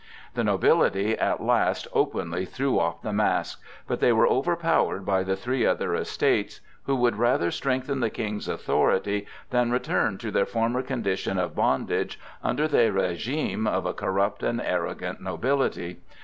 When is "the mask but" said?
3.03-3.99